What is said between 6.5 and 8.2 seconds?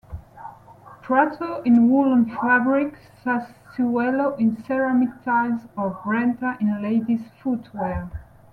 in ladies' footwear.